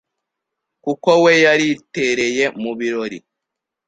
[0.83, 3.17] kuko we yaritereye mu birori